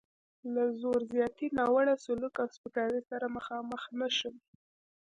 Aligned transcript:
له 0.53 0.63
زور 0.81 0.99
زیاتي، 1.13 1.47
ناوړه 1.57 1.95
سلوک 2.05 2.35
او 2.41 2.47
سپکاوي 2.55 3.01
سره 3.09 3.33
مخامخ 3.37 3.83
نه 3.99 4.07
شي. 4.17 4.31